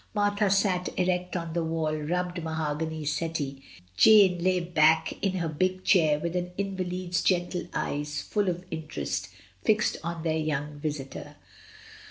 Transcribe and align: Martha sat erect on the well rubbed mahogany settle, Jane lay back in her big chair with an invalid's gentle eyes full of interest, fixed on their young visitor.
Martha 0.15 0.49
sat 0.49 0.89
erect 0.97 1.35
on 1.37 1.53
the 1.53 1.63
well 1.63 1.93
rubbed 1.95 2.41
mahogany 2.43 3.05
settle, 3.05 3.53
Jane 3.95 4.43
lay 4.43 4.59
back 4.59 5.13
in 5.23 5.33
her 5.33 5.47
big 5.47 5.83
chair 5.83 6.17
with 6.17 6.35
an 6.35 6.49
invalid's 6.57 7.21
gentle 7.21 7.67
eyes 7.71 8.19
full 8.19 8.49
of 8.49 8.65
interest, 8.71 9.29
fixed 9.63 9.97
on 10.03 10.23
their 10.23 10.39
young 10.39 10.79
visitor. 10.79 11.35